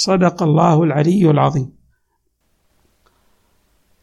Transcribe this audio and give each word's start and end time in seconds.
صدق 0.00 0.42
الله 0.42 0.82
العلي 0.82 1.30
العظيم. 1.30 1.68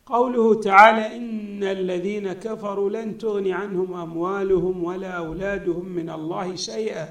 قوله 0.05 0.61
تعالى 0.61 1.15
إن 1.17 1.63
الذين 1.63 2.33
كفروا 2.33 2.89
لن 2.89 3.17
تغني 3.17 3.53
عنهم 3.53 3.93
أموالهم 3.93 4.83
ولا 4.83 5.11
أولادهم 5.11 5.85
من 5.85 6.09
الله 6.09 6.55
شيئا 6.55 7.07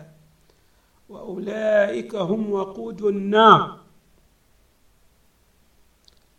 وأولئك 1.09 2.15
هم 2.15 2.53
وقود 2.53 3.03
النار. 3.03 3.81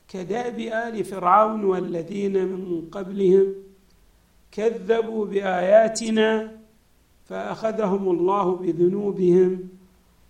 كداب 0.07 0.59
آل 0.59 1.03
فرعون 1.03 1.63
والذين 1.63 2.45
من 2.45 2.89
قبلهم 2.91 3.53
كذبوا 4.51 5.25
بآياتنا 5.25 6.57
فأخذهم 7.25 8.09
الله 8.09 8.55
بذنوبهم 8.55 9.69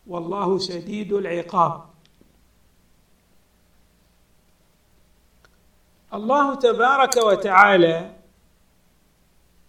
والله 0.07 0.57
شديد 0.57 1.13
العقاب. 1.13 1.86
الله 6.13 6.55
تبارك 6.55 7.17
وتعالى 7.17 8.15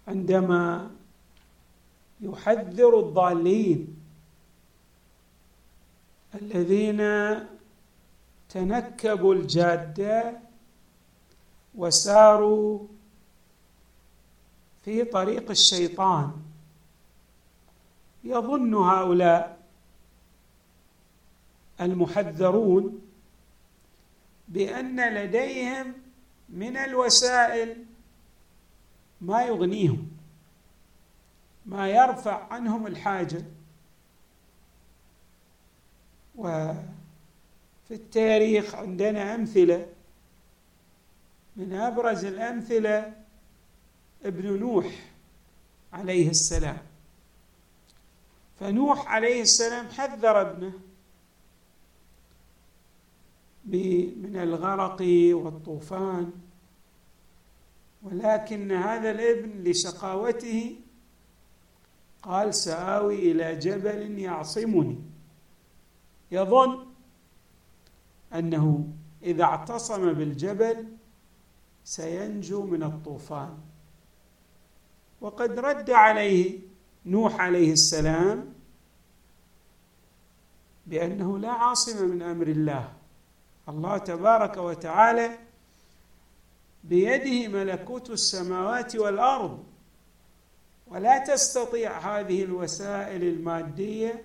عندما 0.08 0.90
يحذر 2.20 3.00
الضالين 3.00 3.96
الذين 6.34 7.02
تنكبوا 8.48 9.34
الجادة 9.34 10.38
وساروا 11.74 12.86
في 14.84 15.04
طريق 15.04 15.50
الشيطان 15.50 16.32
يظن 18.24 18.74
هؤلاء 18.74 19.58
المحذرون 21.80 23.00
بأن 24.48 25.14
لديهم 25.14 26.07
من 26.48 26.76
الوسائل 26.76 27.84
ما 29.20 29.42
يغنيهم 29.42 30.10
ما 31.66 31.88
يرفع 31.88 32.52
عنهم 32.52 32.86
الحاجة. 32.86 33.44
وفي 36.36 36.84
التاريخ 37.90 38.74
عندنا 38.74 39.34
أمثلة 39.34 39.86
من 41.56 41.72
أبرز 41.72 42.24
الأمثلة 42.24 43.12
ابن 44.24 44.58
نوح 44.58 44.86
عليه 45.92 46.30
السلام. 46.30 46.78
فنوح 48.60 49.08
عليه 49.08 49.42
السلام 49.42 49.88
حذر 49.88 50.40
ابنه 50.40 50.72
من 54.16 54.36
الغرق 54.36 55.02
والطوفان. 55.32 56.30
ولكن 58.02 58.72
هذا 58.72 59.10
الابن 59.10 59.70
لشقاوته 59.70 60.76
قال 62.22 62.54
سآوي 62.54 63.32
إلى 63.32 63.56
جبل 63.56 64.18
يعصمني. 64.18 64.98
يظن 66.30 66.86
أنه 68.34 68.88
إذا 69.22 69.44
اعتصم 69.44 70.12
بالجبل 70.12 70.88
سينجو 71.84 72.66
من 72.66 72.82
الطوفان. 72.82 73.58
وقد 75.20 75.58
رد 75.58 75.90
عليه 75.90 76.60
نوح 77.06 77.40
عليه 77.40 77.72
السلام 77.72 78.54
بأنه 80.86 81.38
لا 81.38 81.50
عاصم 81.50 82.08
من 82.08 82.22
أمر 82.22 82.46
الله. 82.46 82.97
الله 83.68 83.98
تبارك 83.98 84.56
وتعالى 84.56 85.38
بيده 86.84 87.48
ملكوت 87.48 88.10
السماوات 88.10 88.96
والأرض. 88.96 89.64
ولا 90.86 91.18
تستطيع 91.18 91.98
هذه 91.98 92.44
الوسائل 92.44 93.22
المادية 93.22 94.24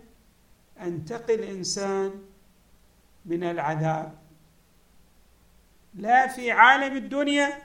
أن 0.79 1.05
تقي 1.05 1.35
الإنسان 1.35 2.21
من 3.25 3.43
العذاب. 3.43 4.17
لا 5.93 6.27
في 6.27 6.51
عالم 6.51 6.97
الدنيا 6.97 7.63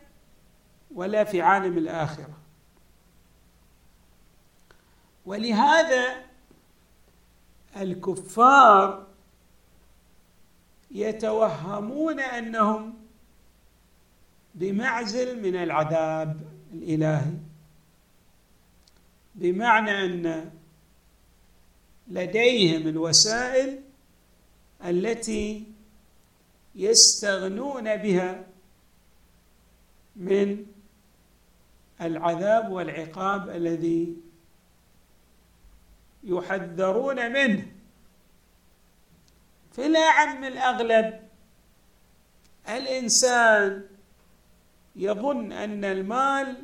ولا 0.95 1.25
في 1.25 1.43
عالم 1.43 1.79
الآخرة. 1.79 2.39
ولهذا 5.27 6.25
الكفار 7.77 9.08
يتوهمون 11.01 12.21
أنهم 12.21 12.95
بمعزل 14.55 15.43
من 15.43 15.57
العذاب 15.57 16.41
الإلهي. 16.73 17.33
بمعنى 19.35 19.91
أن 20.05 20.51
لديهم 22.09 22.89
الوسائل 22.89 23.81
التي 24.85 25.65
يستغنون 26.75 27.97
بها 27.97 28.45
من 30.17 30.67
العذاب 32.01 32.73
والعقاب 32.73 33.51
الذي 33.51 34.17
يحذرون 36.25 37.33
منه. 37.33 37.78
في 39.79 39.87
الأعم 39.87 40.45
الأغلب. 40.45 41.29
الإنسان 42.69 43.87
يظن 44.97 45.53
أن 45.53 45.85
المال 45.85 46.63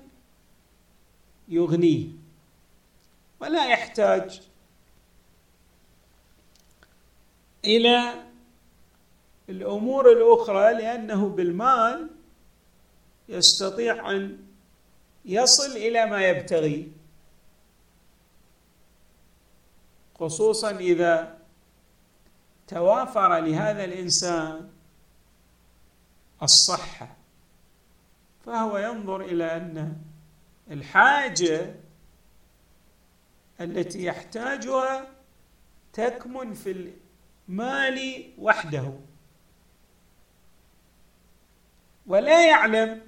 يغنيه 1.48 2.06
ولا 3.40 3.66
يحتاج 3.70 4.42
إلى 7.64 8.24
الأمور 9.48 10.12
الأخرى 10.12 10.74
لأنه 10.74 11.28
بالمال 11.28 12.10
يستطيع 13.28 14.10
أن 14.10 14.38
يصل 15.24 15.76
إلى 15.76 16.06
ما 16.06 16.28
يبتغي 16.28 16.92
خصوصا 20.18 20.70
إذا 20.70 21.33
توافر 22.68 23.38
لهذا 23.38 23.84
الإنسان 23.84 24.70
الصحة 26.42 27.16
فهو 28.46 28.78
ينظر 28.78 29.20
إلى 29.20 29.56
أن 29.56 29.96
الحاجة 30.70 31.74
التي 33.60 34.04
يحتاجها 34.04 35.08
تكمن 35.92 36.54
في 36.54 36.92
المال 37.48 38.24
وحده. 38.38 38.92
ولا 42.06 42.48
يعلم 42.48 43.00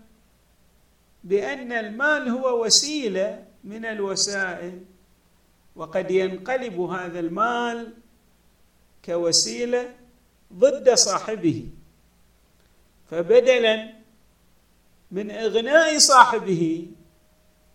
بأن 1.25 1.73
المال 1.73 2.29
هو 2.29 2.65
وسيلة 2.65 3.47
من 3.65 3.85
الوسائل 3.85 4.85
وقد 5.77 6.11
ينقلب 6.11 6.81
هذا 6.81 7.21
المال 7.21 7.95
كوسيلة 9.07 9.95
ضد 10.53 10.95
صاحبه. 10.95 11.69
فبدلا 13.11 13.93
من 15.11 15.31
إغناء 15.31 15.99
صاحبه 15.99 16.87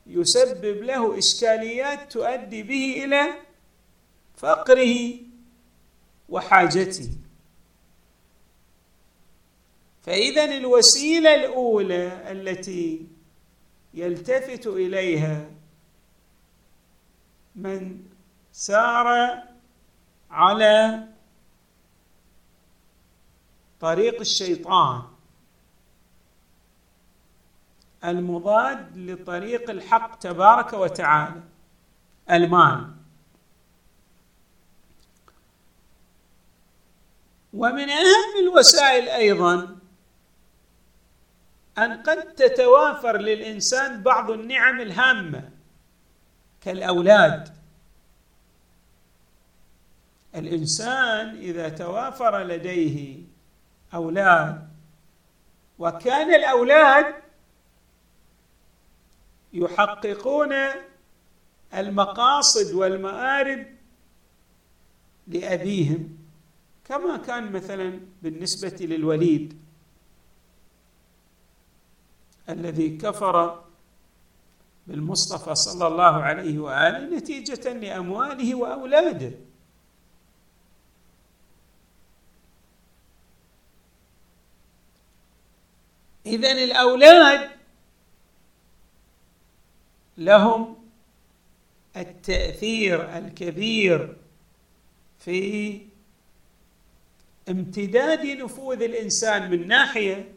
يسبب 0.07 0.83
له 0.83 1.17
إشكاليات 1.17 2.11
تؤدي 2.11 2.63
به 2.63 3.03
إلى 3.05 3.33
فقره 4.35 5.15
وحاجته. 6.29 7.09
فاذا 10.01 10.45
الوسيلة 10.45 11.35
الأولى 11.35 12.31
التي 12.31 13.07
يلتفت 13.93 14.67
إليها 14.67 15.49
من 17.55 17.99
سار 18.51 19.07
على 20.31 21.07
طريق 23.81 24.19
الشيطان. 24.19 25.01
المضاد 28.03 28.97
لطريق 28.97 29.69
الحق 29.69 30.19
تبارك 30.19 30.73
وتعالى 30.73 31.43
المال. 32.31 32.91
ومن 37.53 37.89
أهم 37.89 38.33
الوسائل 38.43 39.09
أيضا 39.09 39.77
أن 41.77 42.03
قد 42.03 42.35
تتوافر 42.35 43.17
للإنسان 43.17 44.03
بعض 44.03 44.31
النعم 44.31 44.81
الهامة 44.81 45.49
كالأولاد. 46.61 47.61
الإنسان 50.35 51.35
إذا 51.37 51.69
توافر 51.69 52.43
لديه 52.43 53.30
أولاد. 53.93 54.67
وكان 55.79 56.33
الأولاد 56.33 57.15
يحققون 59.53 60.53
المقاصد 61.73 62.73
والمآرب 62.73 63.65
لأبيهم 65.27 66.17
كما 66.85 67.17
كان 67.17 67.51
مثلا 67.51 67.99
بالنسبة 68.21 68.85
للوليد 68.85 69.61
الذي 72.49 72.97
كفر 72.97 73.63
بالمصطفى 74.87 75.55
صلى 75.55 75.87
الله 75.87 76.23
عليه 76.23 76.59
وآله 76.59 77.17
نتيجة 77.17 77.73
لأمواله 77.73 78.55
وأولاده. 78.55 79.31
اذا 86.31 86.51
الأولاد 86.51 87.49
لهم 90.17 90.75
التأثير 91.97 93.17
الكبير 93.17 94.17
في 95.19 95.81
امتداد 97.49 98.25
نفوذ 98.25 98.81
الإنسان 98.81 99.51
من 99.51 99.67
ناحية 99.67 100.33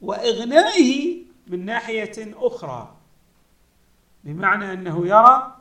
وإغنائه 0.00 1.22
من 1.46 1.64
ناحية 1.64 2.12
أخرى. 2.18 2.96
بمعنى 4.24 4.72
أنه 4.72 5.06
يرى 5.06 5.56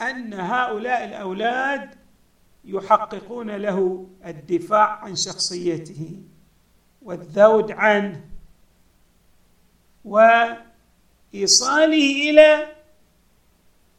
أن 0.00 0.34
هؤلاء 0.34 1.04
الأولاد 1.04 1.94
يحققون 2.64 3.50
له 3.50 4.06
الدفاع 4.26 5.04
عن 5.04 5.16
شخصيته. 5.16 6.22
والذود 7.04 7.70
عنه 7.72 8.24
وإيصاله 10.04 10.70
إلى 12.30 12.72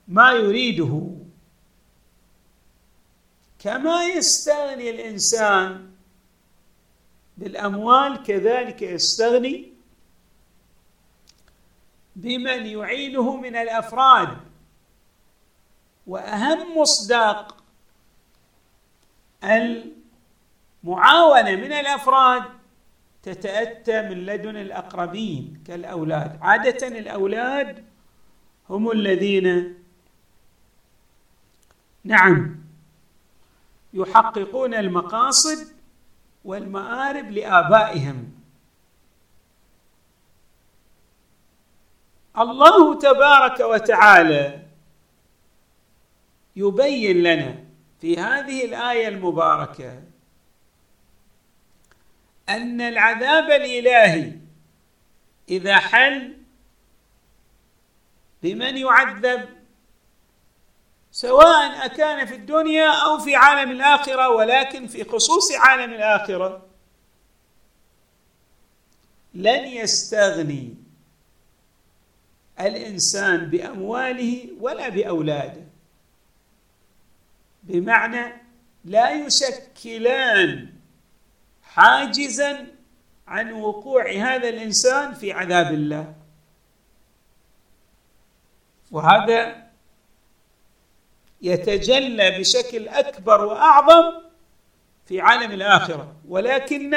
ما 0.08 0.32
يريده. 0.32 1.10
كما 3.60 4.04
يستغني 4.04 4.90
الإنسان 4.90 5.92
بالأموال 7.38 8.24
كذلك 8.24 8.82
يستغني 8.82 9.74
بمن 12.16 12.66
يعينه 12.66 13.36
من 13.38 13.56
الأفراد. 13.56 14.38
وأهم 16.08 16.78
مصداق 16.78 17.64
المعاونة 20.84 21.56
من 21.56 21.72
الأفراد 21.72 22.44
تتأتى 23.24 24.02
من 24.02 24.26
لدن 24.26 24.58
الأقربين 24.58 25.64
كالأولاد. 25.68 26.40
عادة 26.42 26.88
الأولاد 26.88 27.86
هم 28.70 28.92
الذين 28.92 29.78
نعم 32.04 32.56
يحققون 33.94 34.74
المقاصد 34.74 35.68
والمآرب 36.46 37.32
لآبائهم. 37.32 38.32
الله 42.38 43.00
تبارك 43.00 43.60
وتعالى 43.60 44.66
يبين 46.56 47.24
لنا 47.24 47.64
في 48.02 48.18
هذه 48.18 48.66
الآية 48.66 49.08
المباركة 49.08 50.04
أن 52.50 52.82
العذاب 52.82 53.52
الإلهي 53.52 54.32
إذا 55.50 55.76
حل 55.76 56.38
بمن 58.44 58.78
يعذب 58.78 59.50
سواء 61.12 61.86
أكان 61.86 62.26
في 62.26 62.36
الدنيا 62.36 62.90
أو 62.90 63.20
في 63.20 63.36
عالم 63.36 63.72
الآخرة 63.72 64.30
ولكن 64.30 64.88
في 64.88 65.04
خصوص 65.04 65.52
عالم 65.52 65.94
الآخرة 65.94 66.66
لن 69.34 69.66
يستغني 69.66 70.76
الإنسان 72.60 73.38
بأمواله 73.50 74.48
ولا 74.60 74.90
بأولاده. 74.90 75.64
بمعنى 77.64 78.34
لا 78.86 79.12
يشكلان 79.12 80.73
حاجزا 81.76 82.68
عن 83.28 83.52
وقوع 83.52 84.12
هذا 84.12 84.50
الإنسان 84.50 85.14
في 85.14 85.32
عذاب 85.32 85.74
الله. 85.74 86.16
وهذا 88.92 89.68
يتجلى 91.42 92.40
بشكل 92.40 92.88
أكبر 92.88 93.46
وأعظم 93.46 94.22
في 95.06 95.22
عالم 95.22 95.52
الآخرة. 95.52 96.16
ولكن 96.28 96.96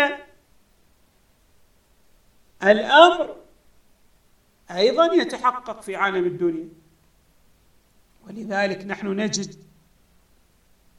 الأمر 2.63 3.37
أيضا 4.71 5.15
يتحقق 5.15 5.81
في 5.81 5.97
عالم 5.97 6.27
الدنيا. 6.27 6.69
ولذلك 8.27 8.85
نحن 8.85 9.07
نجد 9.07 9.55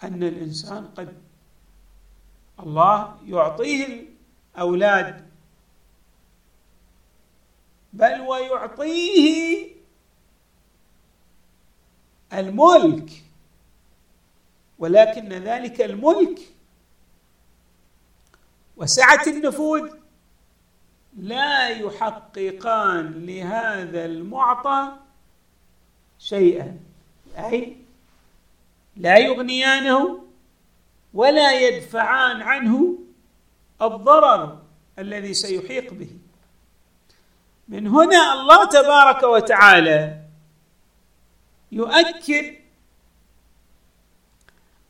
أن 0.04 0.24
الإنسان 0.24 0.88
قد 0.88 1.27
الله 2.60 3.18
يعطيه 3.26 4.06
الأولاد. 4.56 5.28
بل 7.94 8.22
ويعطيه 8.22 9.68
الملك. 12.34 13.24
ولكن 14.80 15.30
ذلك 15.34 15.82
الملك 15.82 16.40
وسعة 18.78 19.24
النفوذ 19.28 19.90
لا 21.18 21.70
يحققان 21.70 23.26
لهذا 23.26 24.06
المعطى 24.06 24.98
شيئا. 26.20 26.80
أي 27.38 27.78
لا 28.96 29.18
يغنيانه 29.18 30.27
ولا 31.18 31.60
يدفعان 31.60 32.42
عنه 32.42 32.98
الضرر 33.82 34.62
الذي 35.00 35.34
سيحيق 35.34 35.94
به. 35.94 36.10
من 37.68 37.88
هنا 37.88 38.34
الله 38.34 38.66
تبارك 38.66 39.24
وتعالى 39.24 40.22
يؤكد 41.72 42.56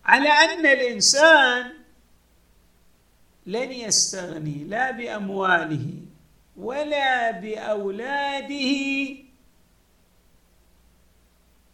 على 0.05 0.29
أن 0.29 0.65
الإنسان 0.65 1.73
لن 3.45 3.71
يستغني 3.71 4.63
لا 4.63 4.91
بأمواله 4.91 5.87
ولا 6.57 7.31
بأولاده 7.31 8.75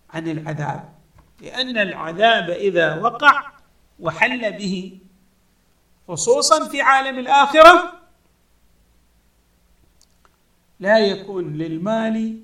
عن 0.09 0.27
العذاب 0.27 0.93
لأن 1.41 1.77
العذاب 1.77 2.49
إذا 2.49 2.95
وقع 2.95 3.52
وحل 3.99 4.51
به 4.51 4.99
خصوصا 6.07 6.67
في 6.69 6.81
عالم 6.81 7.19
الآخرة 7.19 7.93
لا 10.79 10.97
يكون 10.99 11.57
للمال 11.57 12.39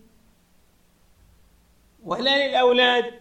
ولا 2.04 2.48
للأولاد 2.48 3.20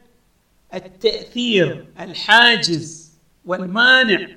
التأثير 0.75 1.87
الحاجز 2.01 3.13
والمانع 3.45 4.29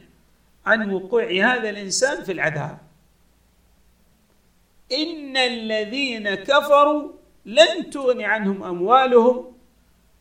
عن 0.65 0.93
وقوع 0.93 1.23
هذا 1.23 1.69
الإنسان 1.69 2.23
في 2.23 2.31
العذاب. 2.31 2.77
إن 4.91 5.37
الذين 5.37 6.35
كفروا 6.35 7.11
لن 7.45 7.89
تغني 7.89 8.25
عنهم 8.25 8.63
أموالهم 8.63 9.53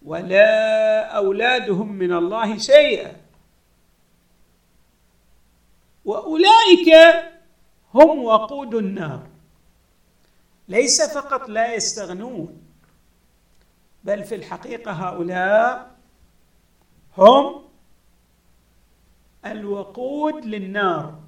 ولا 0.05 1.03
أولادهم 1.17 1.93
من 1.93 2.13
الله 2.13 2.59
شيئا. 2.59 3.17
وأولئك 6.11 6.89
هم 7.95 8.25
وقود 8.25 8.75
النار. 8.75 9.27
ليس 10.69 11.03
فقط 11.03 11.49
لا 11.49 11.75
يستغنون 11.75 12.63
بل 14.05 14.25
في 14.25 14.35
الحقيقة 14.35 14.93
هؤلاء 14.93 15.97
هم 17.19 17.65
الوقود 19.47 20.45
للنار. 20.45 21.21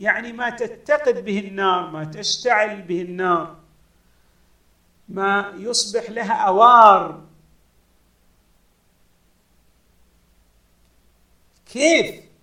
يعني 0.00 0.32
ما 0.32 0.50
تتقد 0.50 1.24
به 1.24 1.38
النار 1.38 1.90
ما 1.90 2.04
تشتعل 2.04 2.82
به 2.82 3.02
النار 3.02 3.56
ما 5.08 5.52
يصبح 5.56 6.10
لها 6.10 6.34
أوار. 6.34 7.24
كيف؟ 11.66 12.33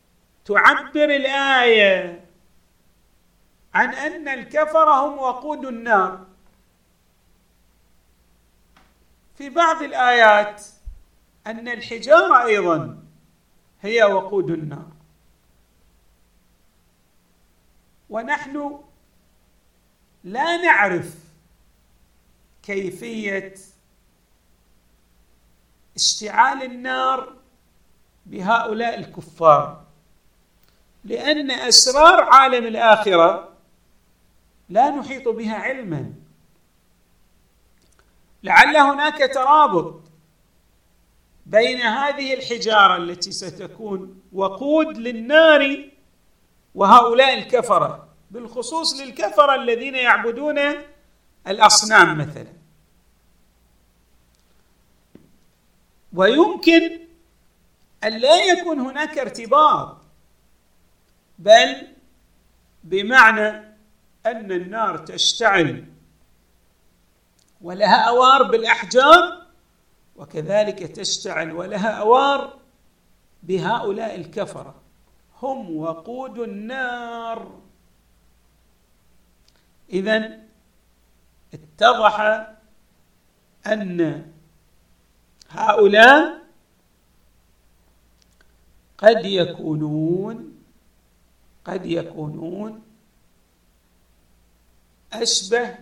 تعبر 0.46 1.04
الآية 1.04 2.26
عن 3.74 3.94
أن 3.94 4.28
الكفر 4.28 4.90
هم 4.90 5.18
وقود 5.18 5.66
النار. 5.66 6.26
في 9.36 9.50
بعض 9.50 9.82
الآيات 9.82 10.66
أن 11.48 11.68
الحجارة 11.68 12.46
أيضا 12.46 13.04
هي 13.82 14.04
وقود 14.04 14.50
النار. 14.50 14.92
ونحن 18.10 18.80
لا 20.24 20.58
نعرف 20.58 21.16
كيفية 22.64 23.56
اشتعال 25.96 26.64
النار 26.64 27.36
بهؤلاء 28.26 29.00
الكفار. 29.00 29.81
لأن 31.04 31.52
أسرار 31.52 32.24
عالم 32.24 32.66
الآخرة 32.68 33.52
لا 34.70 34.90
نحيط 34.90 35.28
بها 35.28 35.56
علما. 35.56 36.14
لعل 38.44 38.78
هناك 38.78 39.32
ترابط 39.34 40.02
بين 41.46 41.78
هذه 41.78 42.34
الحجارة 42.34 42.98
التي 42.98 43.32
ستكون 43.32 44.22
وقود 44.34 44.98
للنار 44.98 45.90
وهؤلاء 46.76 47.38
الكفرة 47.38 48.08
بالخصوص 48.32 49.02
للكفرة 49.02 49.56
الذين 49.56 49.96
يعبدون 49.96 50.60
الأصنام 51.48 52.18
مثلا. 52.18 52.54
ويمكن 56.14 57.00
أن 58.04 58.18
لا 58.18 58.46
يكون 58.46 58.80
هناك 58.80 59.18
ارتباط 59.18 60.01
بل 61.42 61.88
بمعنى 62.84 63.48
أن 64.26 64.52
النار 64.52 64.98
تشتعل 64.98 65.86
ولها 67.62 67.96
أوار 67.96 68.44
بالأحجار 68.44 69.48
وكذلك 70.16 70.80
تشتعل 70.80 71.52
ولها 71.52 71.90
أوار 71.90 72.60
بهؤلاء 73.44 74.16
الكفرة. 74.16 74.76
هم 75.42 75.78
وقود 75.78 76.40
النار. 76.40 77.60
اذا 79.90 80.40
اتضح 81.54 82.48
أن 83.68 84.32
هؤلاء 85.50 86.42
قد 88.98 89.26
يكونون 89.26 90.51
قد 91.66 91.86
يكونون 91.86 92.84
أشبه 95.14 95.76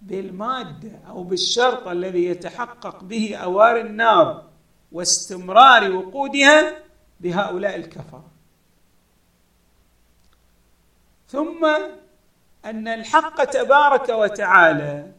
بالمادة 0.00 0.98
أو 1.08 1.22
بالشرط 1.22 1.88
الذي 1.88 2.24
يتحقق 2.24 3.04
به 3.04 3.36
أوار 3.36 3.80
النار 3.80 4.50
واستمرار 4.92 5.92
وقودها 5.92 6.78
بهؤلاء 7.20 7.76
الكفر 7.76 8.22
ثم 11.28 11.64
أن 12.64 12.88
الحق 12.88 13.44
تبارك 13.44 14.08
وتعالى 14.08 15.12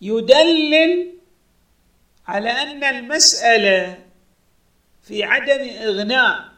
يدلل 0.00 1.12
على 2.28 2.50
أن 2.50 2.84
المسألة 2.84 4.05
في 5.06 5.24
عدم 5.24 5.68
إغناء 5.68 6.52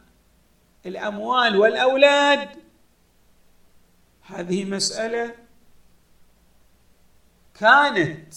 الأموال 0.86 1.56
والأولاد. 1.56 2.48
هذه 4.22 4.64
مسألة 4.64 5.34
كانت 7.54 8.34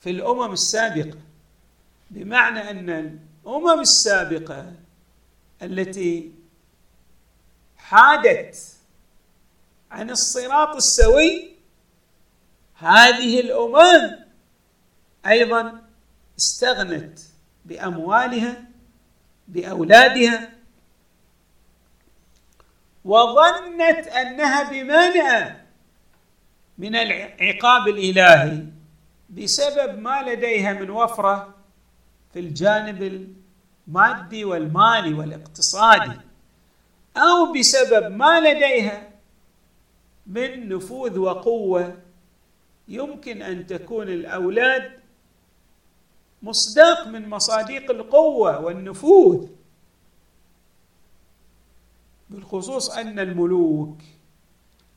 في 0.00 0.10
الأمم 0.10 0.52
السابقة 0.52 1.18
بمعنى 2.10 2.70
أن 2.70 3.18
الأمم 3.44 3.80
السابقة 3.80 4.72
التي 5.62 6.32
حادت 7.76 8.56
عن 9.90 10.10
الصراط 10.10 10.76
السوي 10.76 11.56
هذه 12.74 13.40
الأمم 13.40 14.24
أيضا 15.26 15.82
استغنت 16.38 17.18
بأموالها 17.64 18.71
بأولادها. 19.48 20.50
وظنت 23.04 24.06
أنها 24.06 24.70
بمانع 24.70 25.56
من 26.78 26.96
العقاب 26.96 27.88
الإلهي 27.88 28.64
بسبب 29.30 29.98
ما 29.98 30.22
لديها 30.22 30.72
من 30.72 30.90
وفرة 30.90 31.54
في 32.32 32.38
الجانب 32.40 33.28
المادي 33.88 34.44
والمالي 34.44 35.14
والاقتصادي 35.14 36.20
أو 37.16 37.52
بسبب 37.52 38.16
ما 38.16 38.40
لديها 38.40 39.08
من 40.26 40.68
نفوذ 40.68 41.18
وقوة 41.18 41.96
يمكن 42.88 43.42
أن 43.42 43.66
تكون 43.66 44.08
الأولاد 44.08 45.01
مصداق 46.42 47.06
من 47.06 47.28
مصاديق 47.28 47.90
القوة 47.90 48.60
والنفوذ. 48.60 49.46
بالخصوص 52.30 52.90
أن 52.90 53.18
الملوك 53.18 53.98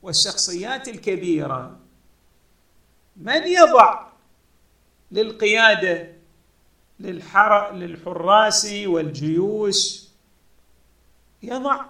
والشخصيات 0.02 0.88
الكبيرة 0.88 1.76
من 3.16 3.42
يضع 3.46 4.06
للقيادة 5.12 6.12
للحر 7.00 7.72
للحراس 7.72 8.66
والجيوش 8.86 10.04
يضع 11.42 11.84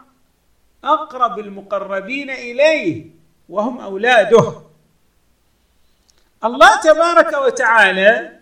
أقرب 0.84 1.38
المقربين 1.38 2.30
إليه 2.30 3.10
وهم 3.48 3.80
أولاده. 3.80 4.62
الله 6.44 6.80
تبارك 6.80 7.32
وتعالى 7.46 8.35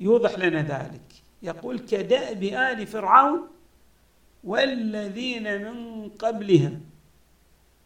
يوضح 0.00 0.38
لنا 0.38 0.62
ذلك. 0.62 1.02
يقول 1.42 1.78
كدأب 1.78 2.42
آل 2.42 2.86
فرعون 2.86 3.48
والذين 4.44 5.62
من 5.62 6.08
قبلهم 6.08 6.80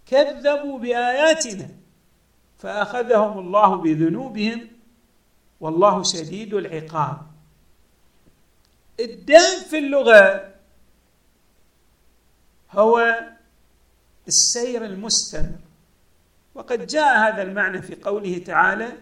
كذبوا 0.07 0.79
بآياتنا 0.79 1.69
فأخذهم 2.59 3.39
الله 3.39 3.75
بذنوبهم 3.77 4.69
والله 5.61 6.03
شديد 6.03 6.55
العقاب. 6.55 7.19
الدام 9.01 9.61
في 9.71 9.79
اللغة 9.79 10.55
هو 12.71 13.21
السير 14.29 14.85
المستمر. 14.85 15.59
وقد 16.55 16.87
جاء 16.87 17.19
هذا 17.19 17.43
المعنى 17.43 17.83
في 17.83 17.95
قوله 17.95 18.39
تعالى 18.39 18.93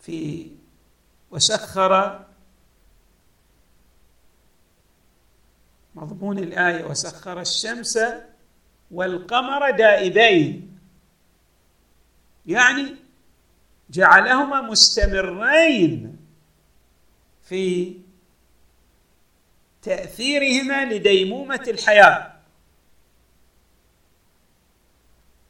في 0.00 0.50
وسخر 1.30 2.24
مضمون 5.94 6.38
الآية 6.38 6.84
وسخر 6.84 7.40
الشمس 7.40 7.98
والقمر 8.90 9.70
دائبين. 9.70 10.78
يعني 12.46 12.96
جعلهما 13.90 14.60
مستمرين 14.60 16.16
في 17.42 17.96
تأثيرهما 19.82 20.84
لديمومة 20.84 21.64
الحياة. 21.68 22.32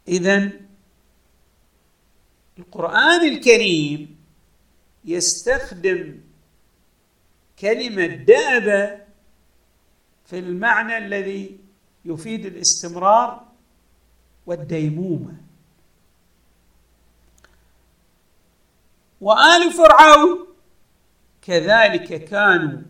اذا 0.09 0.51
القرآن 2.59 3.29
الكريم 3.29 4.10
يستخدم 5.05 6.21
كلمة 7.59 8.07
داب 8.07 9.01
في 10.27 10.39
المعنى 10.39 10.99
الذي 10.99 11.59
يفيد 12.05 12.47
الاستمرار 12.47 13.47
والديمومة. 14.47 15.35
وآل 19.21 19.73
فرعون 19.73 20.47
كذلك 21.43 22.25
كانوا 22.25 22.83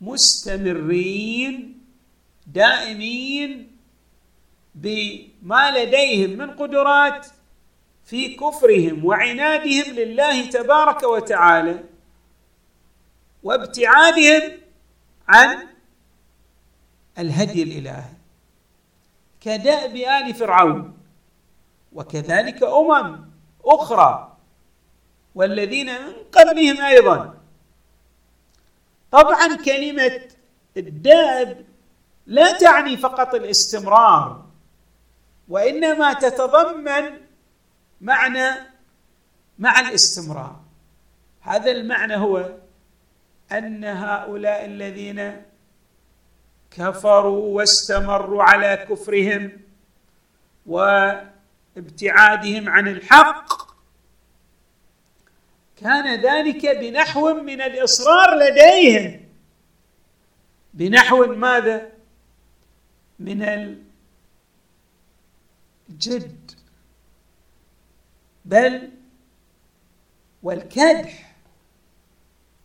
مستمرين 0.00 1.80
دائمين 2.46 3.76
بما 4.74 5.78
لديهم 5.78 6.30
من 6.30 6.50
قدرات 6.50 7.26
في 8.04 8.34
كفرهم 8.34 9.04
وعنادهم 9.04 9.94
لله 9.94 10.46
تبارك 10.46 11.02
وتعالى 11.02 11.84
وابتعادهم 13.42 14.58
عن 15.28 15.66
الهدي 17.18 17.62
الإلهي. 17.62 18.12
كدأب 19.40 19.96
آل 19.96 20.34
فرعون 20.34 20.98
وكذلك 21.92 22.62
أمم 22.62 23.30
أخرى 23.64 24.36
والذين 25.34 25.86
من 25.86 26.12
قبلهم 26.32 26.80
أيضا. 26.80 27.34
طبعا 29.10 29.56
كلمة 29.56 30.20
الدأب 30.76 31.64
لا 32.26 32.58
تعني 32.58 32.96
فقط 32.96 33.34
الاستمرار 33.34 34.44
وإنما 35.48 36.12
تتضمن 36.12 37.29
معنى 38.00 38.50
مع 39.58 39.80
الاستمرار. 39.80 40.60
هذا 41.40 41.70
المعنى 41.70 42.16
هو 42.16 42.54
أن 43.52 43.84
هؤلاء 43.84 44.64
الذين 44.64 45.42
كفروا 46.70 47.56
واستمروا 47.56 48.42
على 48.42 48.86
كفرهم 48.90 49.52
وابتعادهم 50.66 52.68
عن 52.68 52.88
الحق 52.88 53.70
كان 55.76 56.20
ذلك 56.20 56.66
بنحو 56.66 57.34
من 57.34 57.60
الإصرار 57.60 58.38
لديهم. 58.38 59.20
بنحو 60.74 61.26
ماذا؟ 61.26 61.92
من 63.18 63.42
الجد. 65.88 66.50
بل 68.44 68.90
والكدح. 70.42 71.30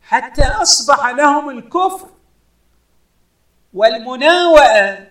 حتى 0.01 0.43
أصبح 0.43 1.07
لهم 1.07 1.49
الكفر 1.49 2.09
والمناوئة 3.73 5.07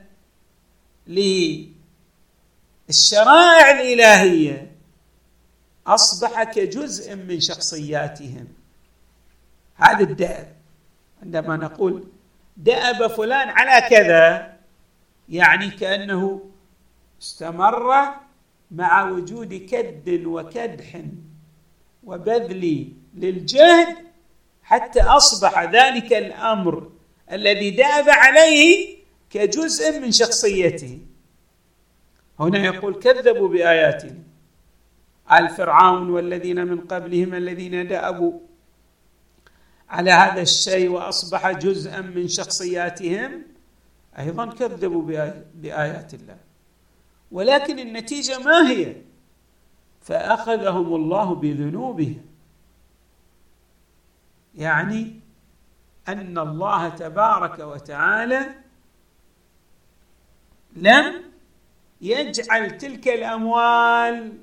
للشرائع 1.07 1.71
الإلهية 3.71 4.71
أصبح 5.87 6.43
كجزء 6.43 7.17
من 7.17 7.41
شخصياتهم. 7.41 8.49
هذا 9.75 10.03
الدأب 10.03 10.57
عندما 11.23 11.57
نقول 11.57 12.09
دأب 12.57 13.07
فلان 13.07 13.49
على 13.49 13.89
كذا 13.89 14.57
يعني 15.29 15.71
كأنه 15.71 16.51
استمر 17.23 18.15
مع 18.75 19.11
وجود 19.11 19.55
كد 19.55 20.23
وكدح 20.27 21.01
وبذل 22.05 22.93
للجهد 23.15 23.97
حتى 24.63 25.03
أصبح 25.03 25.63
ذلك 25.63 26.13
الأمر 26.13 26.91
الذي 27.33 27.71
دأب 27.71 28.09
عليه 28.09 28.97
كجزء 29.31 30.01
من 30.01 30.13
شخصيته. 30.13 30.99
هنا 32.41 32.59
يقول 32.59 32.95
كذبوا 32.95 33.49
بآياتنا. 33.49 34.19
آل 35.33 35.49
فرعون 35.49 36.11
والذين 36.11 36.67
من 36.67 36.81
قبلهم 36.81 37.35
الذين 37.35 37.89
دأبوا 37.89 38.41
على 39.89 40.11
هذا 40.11 40.43
الشيء 40.43 40.89
وأصبح 40.89 41.51
جزءا 41.51 42.01
من 42.01 42.29
شخصياتهم 42.29 43.43
أيضا 44.19 44.47
كذبوا 44.47 45.03
بآيات 45.55 46.15
الله. 46.15 46.37
ولكن 47.35 47.79
النتيجة 47.79 48.39
ما 48.39 48.71
هي؟ 48.71 48.97
فأخذهم 50.01 50.95
الله 50.95 51.35
بذنوبهم. 51.35 52.27
يعني 54.55 55.21
أن 56.09 56.39
الله 56.39 56.89
تبارك 56.89 57.59
وتعالى 57.59 58.55
لم 60.77 61.23
يجعل 62.01 62.79
تلك 62.79 63.09
الأموال 63.09 64.39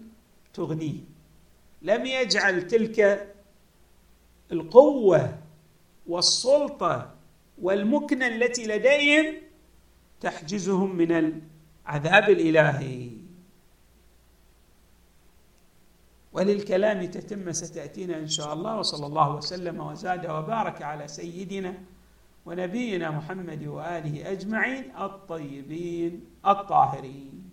تغنيه 0.53 0.99
لم 1.81 2.05
يجعل 2.05 2.67
تلك 2.67 3.27
القوة 4.51 5.37
والسلطة 6.07 7.15
والمكنة 7.61 8.27
التي 8.27 8.67
لديهم 8.67 9.35
تحجزهم 10.21 10.95
من 10.95 11.41
العذاب 11.85 12.29
الالهي 12.29 13.11
وللكلام 16.33 17.05
تتم 17.05 17.51
ستأتينا 17.51 18.17
إن 18.17 18.27
شاء 18.27 18.53
الله. 18.53 18.77
وصلى 18.77 19.05
الله 19.05 19.35
وسلم 19.35 19.79
وزاد 19.79 20.25
وبارك 20.25 20.81
على 20.81 21.07
سيدنا 21.07 21.73
ونبينا 22.45 23.11
محمد 23.11 23.63
وآله 23.67 24.31
أجمعين 24.31 24.95
الطيبين 24.95 26.25
الطاهرين. 26.45 27.50